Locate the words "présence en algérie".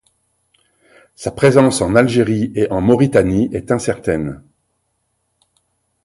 1.29-2.51